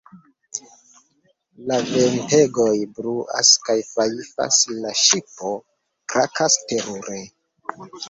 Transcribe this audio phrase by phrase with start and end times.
[1.71, 7.25] La ventegoj bruas kaj fajfas, la ŝipo krakas terure.